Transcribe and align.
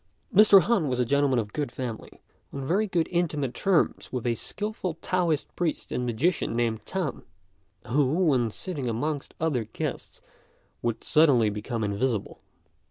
Mr. 0.33 0.61
Han 0.63 0.87
was 0.87 0.99
a 0.99 1.05
gentleman 1.05 1.37
of 1.37 1.53
good 1.53 1.71
family, 1.71 2.23
on 2.51 2.65
very 2.65 2.87
intimate 3.11 3.53
terms 3.53 4.11
with 4.11 4.25
a 4.25 4.33
skilful 4.33 4.95
Taoist 4.95 5.55
priest 5.55 5.91
and 5.91 6.07
magician 6.07 6.55
named 6.55 6.83
Tan, 6.87 7.21
who, 7.85 8.15
when 8.25 8.49
sitting 8.49 8.89
amongst 8.89 9.35
other 9.39 9.63
guests, 9.65 10.19
would 10.81 11.03
suddenly 11.03 11.51
become 11.51 11.83
invisible. 11.83 12.41